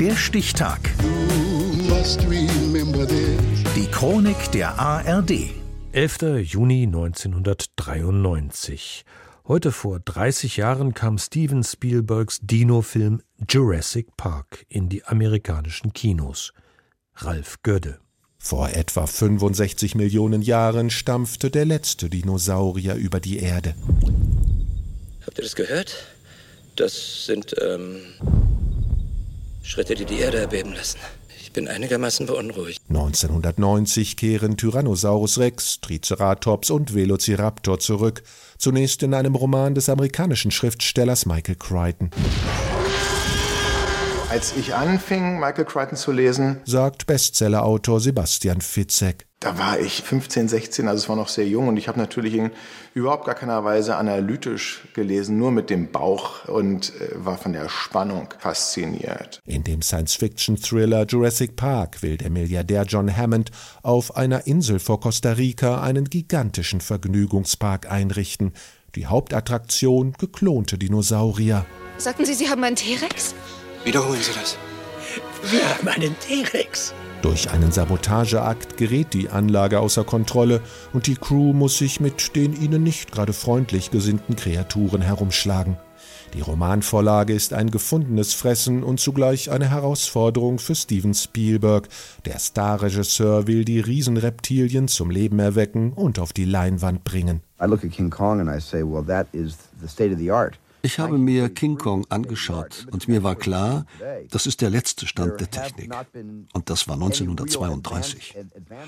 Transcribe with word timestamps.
Der 0.00 0.14
Stichtag. 0.14 0.78
Die 3.74 3.86
Chronik 3.90 4.52
der 4.52 4.78
ARD. 4.78 5.32
11. 5.90 6.18
Juni 6.44 6.84
1993. 6.84 9.04
Heute 9.48 9.72
vor 9.72 9.98
30 9.98 10.56
Jahren 10.56 10.94
kam 10.94 11.18
Steven 11.18 11.64
Spielbergs 11.64 12.38
Dino-Film 12.42 13.22
Jurassic 13.48 14.16
Park 14.16 14.64
in 14.68 14.88
die 14.88 15.04
amerikanischen 15.04 15.92
Kinos. 15.92 16.52
Ralf 17.16 17.56
Gödde. 17.64 17.98
Vor 18.38 18.70
etwa 18.70 19.08
65 19.08 19.96
Millionen 19.96 20.42
Jahren 20.42 20.90
stampfte 20.90 21.50
der 21.50 21.64
letzte 21.64 22.08
Dinosaurier 22.08 22.94
über 22.94 23.18
die 23.18 23.40
Erde. 23.40 23.74
Habt 25.26 25.38
ihr 25.38 25.42
das 25.42 25.56
gehört? 25.56 26.06
Das 26.76 27.26
sind 27.26 27.56
ähm, 27.60 27.96
Schritte, 29.68 29.94
die 29.94 30.06
die 30.06 30.18
Erde 30.20 30.38
erbeben 30.38 30.72
lassen. 30.72 30.98
Ich 31.42 31.52
bin 31.52 31.68
einigermaßen 31.68 32.24
beunruhigt. 32.24 32.80
1990 32.88 34.16
kehren 34.16 34.56
Tyrannosaurus 34.56 35.38
Rex, 35.38 35.80
Triceratops 35.82 36.70
und 36.70 36.94
Velociraptor 36.94 37.78
zurück, 37.78 38.22
zunächst 38.56 39.02
in 39.02 39.12
einem 39.12 39.34
Roman 39.34 39.74
des 39.74 39.90
amerikanischen 39.90 40.50
Schriftstellers 40.50 41.26
Michael 41.26 41.56
Crichton. 41.56 42.10
Als 44.30 44.54
ich 44.58 44.74
anfing, 44.74 45.40
Michael 45.40 45.64
Crichton 45.64 45.96
zu 45.96 46.12
lesen, 46.12 46.60
sagt 46.66 47.06
Bestsellerautor 47.06 47.98
Sebastian 47.98 48.60
Fitzek. 48.60 49.24
Da 49.40 49.56
war 49.56 49.80
ich 49.80 50.02
15, 50.02 50.48
16, 50.48 50.86
also 50.86 51.02
es 51.02 51.08
war 51.08 51.16
noch 51.16 51.28
sehr 51.28 51.48
jung 51.48 51.68
und 51.68 51.78
ich 51.78 51.88
habe 51.88 51.98
natürlich 51.98 52.34
in 52.34 52.50
überhaupt 52.92 53.24
gar 53.24 53.34
keiner 53.34 53.64
Weise 53.64 53.96
analytisch 53.96 54.86
gelesen, 54.92 55.38
nur 55.38 55.50
mit 55.50 55.70
dem 55.70 55.90
Bauch 55.92 56.46
und 56.46 56.92
äh, 57.00 57.24
war 57.24 57.38
von 57.38 57.54
der 57.54 57.70
Spannung 57.70 58.28
fasziniert. 58.38 59.40
In 59.46 59.64
dem 59.64 59.80
Science-Fiction-Thriller 59.80 61.06
Jurassic 61.06 61.56
Park 61.56 62.02
will 62.02 62.18
der 62.18 62.28
Milliardär 62.28 62.82
John 62.82 63.16
Hammond 63.16 63.50
auf 63.82 64.14
einer 64.14 64.46
Insel 64.46 64.78
vor 64.78 65.00
Costa 65.00 65.32
Rica 65.32 65.80
einen 65.80 66.04
gigantischen 66.04 66.82
Vergnügungspark 66.82 67.90
einrichten. 67.90 68.52
Die 68.94 69.06
Hauptattraktion 69.06 70.12
geklonte 70.18 70.76
Dinosaurier. 70.76 71.64
Sagten 71.96 72.26
Sie, 72.26 72.34
Sie 72.34 72.50
haben 72.50 72.62
einen 72.62 72.76
T-Rex? 72.76 73.34
Wiederholen 73.84 74.20
Sie 74.20 74.32
das. 74.32 74.56
Wir 75.50 75.68
haben 75.68 75.88
einen 75.88 76.18
T-Rex. 76.20 76.92
Durch 77.22 77.50
einen 77.50 77.72
Sabotageakt 77.72 78.76
gerät 78.76 79.12
die 79.12 79.28
Anlage 79.28 79.80
außer 79.80 80.04
Kontrolle 80.04 80.60
und 80.92 81.06
die 81.06 81.16
Crew 81.16 81.52
muss 81.52 81.78
sich 81.78 82.00
mit 82.00 82.36
den 82.36 82.60
ihnen 82.60 82.82
nicht 82.82 83.10
gerade 83.10 83.32
freundlich 83.32 83.90
gesinnten 83.90 84.36
Kreaturen 84.36 85.02
herumschlagen. 85.02 85.76
Die 86.34 86.42
Romanvorlage 86.42 87.32
ist 87.32 87.54
ein 87.54 87.70
gefundenes 87.70 88.34
Fressen 88.34 88.84
und 88.84 89.00
zugleich 89.00 89.50
eine 89.50 89.70
Herausforderung 89.70 90.58
für 90.58 90.74
Steven 90.74 91.14
Spielberg. 91.14 91.88
Der 92.24 92.38
Starregisseur 92.38 93.46
will 93.46 93.64
die 93.64 93.80
Riesenreptilien 93.80 94.88
zum 94.88 95.10
Leben 95.10 95.38
erwecken 95.38 95.92
und 95.92 96.18
auf 96.18 96.32
die 96.32 96.44
Leinwand 96.44 97.02
bringen. 97.02 97.40
I 97.60 97.64
look 97.64 97.84
at 97.84 97.90
King 97.90 98.10
Kong 98.10 98.40
and 98.40 98.50
I 98.50 98.60
say, 98.60 98.82
well, 98.82 99.04
that 99.04 99.26
is 99.32 99.56
the 99.80 99.88
state 99.88 100.12
of 100.12 100.18
the 100.18 100.30
art. 100.30 100.58
Ich 100.88 100.98
habe 100.98 101.18
mir 101.18 101.50
King 101.50 101.76
Kong 101.76 102.06
angeschaut 102.08 102.86
und 102.90 103.08
mir 103.08 103.22
war 103.22 103.36
klar, 103.36 103.84
das 104.30 104.46
ist 104.46 104.62
der 104.62 104.70
letzte 104.70 105.06
Stand 105.06 105.38
der 105.38 105.50
Technik. 105.50 105.92
Und 106.54 106.70
das 106.70 106.88
war 106.88 106.94
1932. 106.94 108.34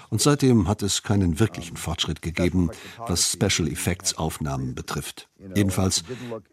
Und 0.08 0.22
seitdem 0.22 0.66
hat 0.66 0.82
es 0.82 1.02
keinen 1.02 1.38
wirklichen 1.40 1.76
Fortschritt 1.76 2.22
gegeben, 2.22 2.70
was 3.06 3.30
Special 3.30 3.68
Effects 3.68 4.16
Aufnahmen 4.16 4.74
betrifft. 4.74 5.28
Jedenfalls, 5.54 6.04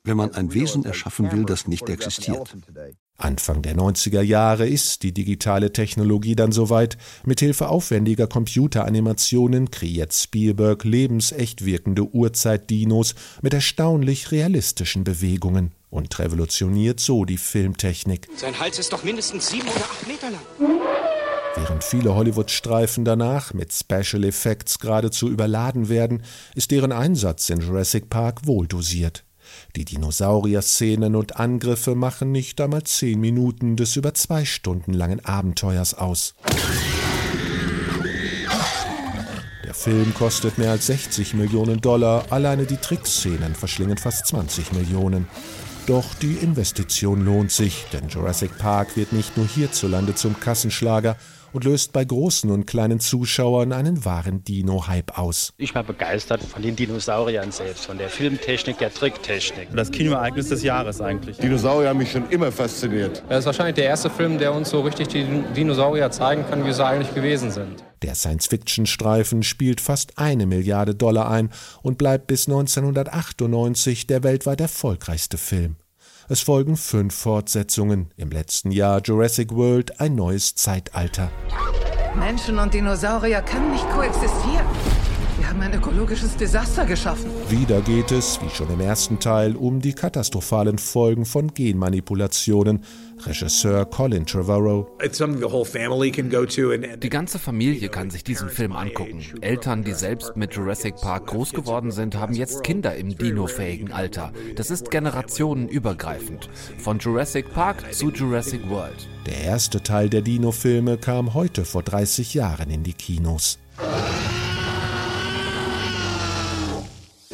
wenn 0.03 0.18
man 0.18 0.34
ein 0.34 0.53
Wesen 0.53 0.84
erschaffen 0.84 1.31
will, 1.31 1.45
das 1.45 1.66
nicht 1.66 1.88
existiert. 1.88 2.53
Anfang 3.18 3.64
der 3.64 3.76
90er 3.76 4.22
Jahre 4.22 4.68
ist 4.68 5.02
die 5.02 5.12
digitale 5.12 5.73
Technologie 5.73 6.36
dann 6.36 6.52
soweit. 6.52 6.98
Mithilfe 7.26 7.68
aufwendiger 7.68 8.28
Computeranimationen 8.28 9.72
kreiert 9.72 10.14
Spielberg 10.14 10.84
lebensecht 10.84 11.66
wirkende 11.66 12.03
Urzeitdinos 12.03 13.16
mit 13.41 13.56
erstaunlich 13.56 14.31
realistischen 14.31 15.03
Bewegungen 15.03 15.72
und 15.90 16.19
revolutioniert 16.19 17.00
so 17.00 17.25
die 17.25 17.38
Filmtechnik. 17.38 18.28
Sein 18.36 18.59
Hals 18.59 18.78
ist 18.78 18.94
doch 18.94 19.03
mindestens 19.03 19.50
sieben 19.50 19.68
oder 19.68 19.86
acht 19.86 20.08
Meter 20.08 20.30
lang. 20.30 20.78
Während 21.56 21.84
viele 21.84 22.14
Hollywood-Streifen 22.14 23.03
danach 23.03 23.52
mit 23.52 23.74
Special 23.74 24.24
Effects 24.25 24.78
geradezu 24.78 25.28
überladen 25.28 25.90
werden, 25.90 26.22
ist 26.53 26.70
deren 26.70 26.91
Einsatz 26.91 27.50
in 27.50 27.62
Jurassic 27.62 28.12
Park 28.12 28.46
wohl 28.46 28.68
dosiert. 28.68 29.24
Die 29.75 29.85
Dinosaurier-Szenen 29.85 31.16
und 31.16 31.38
Angriffe 31.38 31.96
machen 31.96 32.31
nicht 32.31 32.59
einmal 32.62 32.84
zehn 32.84 33.19
Minuten 33.19 33.75
des 33.75 33.96
über 33.96 34.13
zwei 34.13 34.46
Stunden 34.46 34.94
langen 34.94 35.24
Abenteuers 35.24 35.94
aus. 35.94 36.35
Der 39.78 39.94
Film 39.94 40.14
kostet 40.16 40.58
mehr 40.58 40.72
als 40.72 40.88
60 40.88 41.36
Millionen 41.36 41.80
Dollar, 41.80 42.26
alleine 42.32 42.66
die 42.66 42.78
Trickszenen 42.78 43.54
verschlingen 43.54 43.98
fast 43.98 44.26
20 44.26 44.74
Millionen. 44.74 45.28
Doch 45.86 46.16
die 46.16 46.34
Investition 46.34 47.24
lohnt 47.24 47.52
sich, 47.52 47.86
denn 47.94 48.10
Jurassic 48.10 48.58
Park 48.58 48.98
wird 48.98 49.14
nicht 49.14 49.38
nur 49.38 49.48
hierzulande 49.48 50.16
zum 50.16 50.40
Kassenschlager, 50.40 51.16
und 51.54 51.64
löst 51.64 51.94
bei 51.94 52.04
großen 52.04 52.52
und 52.52 52.66
kleinen 52.68 53.00
Zuschauern 53.00 53.74
einen 53.74 54.06
wahren 54.06 54.44
Dino-Hype 54.44 55.18
aus. 55.18 55.54
Ich 55.58 55.74
war 55.76 55.84
begeistert 55.84 56.44
von 56.44 56.62
den 56.62 56.76
Dinosauriern 56.76 57.52
selbst, 57.52 57.86
von 57.86 57.98
der 57.98 58.09
Filmtechnik, 58.09 58.78
der 58.78 58.94
Tricktechnik. 58.94 59.70
Das 59.76 59.92
Kinoereignis 59.92 60.50
des 60.50 60.64
Jahres 60.64 61.02
eigentlich. 61.02 61.38
Dinosaurier 61.38 61.90
haben 61.90 61.98
mich 61.98 62.12
schon 62.12 62.30
immer 62.30 62.52
fasziniert. 62.52 63.24
Das 63.30 63.40
ist 63.40 63.46
wahrscheinlich 63.46 63.76
der 63.76 63.86
erste 63.86 64.09
Film, 64.09 64.38
der 64.38 64.54
uns 64.54 64.70
so 64.70 64.82
richtig 64.82 65.08
die 65.08 65.26
Dinosaurier 65.56 66.12
zeigen 66.12 66.46
kann, 66.50 66.66
wie 66.66 66.74
sie 66.74 66.86
eigentlich 66.86 67.14
gewesen 67.16 67.52
sind. 67.52 67.87
Der 68.02 68.16
Science-Fiction-Streifen 68.16 69.44
spielt 69.44 69.81
fast 69.81 70.18
eine 70.18 70.46
Milliarde 70.46 70.96
Dollar 70.96 71.30
ein 71.30 71.50
und 71.81 71.97
bleibt 71.97 72.28
bis 72.28 72.47
1998 72.47 74.08
der 74.08 74.24
weltweit 74.24 74.62
erfolgreichste 74.62 75.38
Film. 75.38 75.78
Es 76.30 76.41
folgen 76.41 76.75
fünf 76.75 77.16
Fortsetzungen. 77.16 78.12
Im 78.18 78.30
letzten 78.30 78.72
Jahr 78.72 79.02
Jurassic 79.02 79.53
World 79.53 80.02
ein 80.02 80.16
neues 80.16 80.56
Zeitalter. 80.56 81.31
Menschen 82.16 82.59
und 82.59 82.74
Dinosaurier 82.74 83.41
können 83.41 83.72
nicht 83.72 83.90
koexistieren. 83.91 84.66
Wir 85.47 85.53
haben 85.53 85.62
ein 85.62 85.75
ökologisches 85.75 86.35
Desaster 86.35 86.85
geschaffen. 86.85 87.31
Wieder 87.47 87.80
geht 87.80 88.12
es, 88.12 88.38
wie 88.41 88.50
schon 88.50 88.69
im 88.69 88.81
ersten 88.81 89.18
Teil, 89.18 89.56
um 89.56 89.80
die 89.80 89.94
katastrophalen 89.94 90.78
Folgen 90.78 91.25
von 91.25 91.53
Genmanipulationen. 91.53 92.84
Regisseur 93.25 93.85
Colin 93.85 94.25
Trevorrow. 94.25 94.88
Die 97.02 97.09
ganze 97.09 97.40
Familie 97.40 97.88
kann 97.88 98.09
sich 98.09 98.25
diesen 98.25 98.50
Film 98.50 98.74
angucken. 98.74 99.24
Eltern, 99.40 99.85
die 99.85 99.94
selbst 99.94 100.35
mit 100.35 100.53
Jurassic 100.53 100.97
Park 100.97 101.28
groß 101.28 101.53
geworden 101.53 101.91
sind, 101.91 102.18
haben 102.18 102.34
jetzt 102.34 102.66
Kinder 102.66 102.97
im 102.97 103.18
dinofähigen 103.18 103.94
Alter. 103.94 104.34
Das 104.58 104.69
ist 104.69 104.91
generationenübergreifend. 104.91 106.50
Von 106.78 107.00
Jurassic 107.00 107.53
Park 107.53 107.94
zu 107.94 108.12
Jurassic 108.12 108.69
World. 108.69 109.08
Der 109.25 109.46
erste 109.46 109.81
Teil 109.81 110.09
der 110.09 110.24
Dino-Filme 110.24 110.97
kam 110.97 111.34
heute 111.34 111.64
vor 111.64 111.84
30 111.84 112.34
Jahren 112.34 112.69
in 112.69 112.84
die 112.84 112.94
Kinos. 112.94 113.59